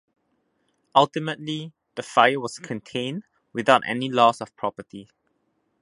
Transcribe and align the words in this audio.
Ultimately, 0.95 1.73
the 1.93 2.01
fire 2.01 2.39
was 2.39 2.57
contained 2.57 3.23
without 3.53 3.83
any 3.85 4.09
loss 4.09 4.41
of 4.41 4.55
property. 4.55 5.07